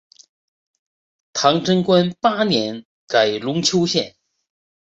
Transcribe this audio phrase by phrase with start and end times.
[1.31, 4.15] 唐贞观八年改龙丘县。